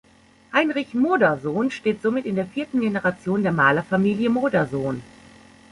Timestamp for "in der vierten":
2.25-2.81